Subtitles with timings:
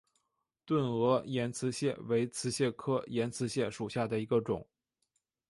[0.65, 4.67] 钝额岩瓷蟹为瓷蟹科岩瓷蟹属下的一个种。